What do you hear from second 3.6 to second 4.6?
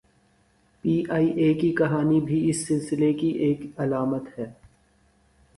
علامت ہے۔